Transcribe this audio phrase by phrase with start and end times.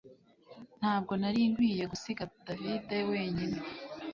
[0.79, 3.57] Ntabwo nari nkwiye gusiga David wenyine